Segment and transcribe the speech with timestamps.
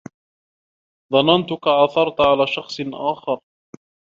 [1.13, 3.39] ظننتك عثرت على شخص آخر.